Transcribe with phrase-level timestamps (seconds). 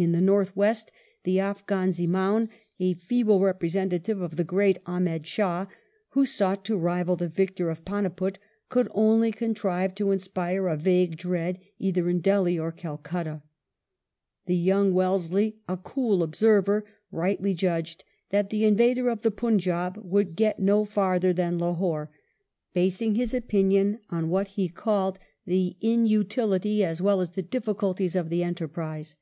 [0.00, 0.92] In the north west
[1.24, 5.66] the Afghan Zemaun, a feeble repre sentative of the great Ahmed Shah,
[6.10, 8.36] who sought to rival the victor of Paniput,
[8.68, 13.42] could only contrive to inspire a vague dread either in Delhi or Calcutta.
[14.46, 20.36] The young Wellesley, a cool observer, rightly judged that the invader of the Punjab would
[20.36, 22.08] get no farther than Lahore,
[22.72, 27.42] basing his opinion on what he called the 24 WELLINGTON inutility as well as the
[27.42, 29.16] difficulties of the enterprise.